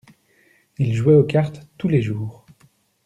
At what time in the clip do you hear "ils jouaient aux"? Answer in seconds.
0.79-1.23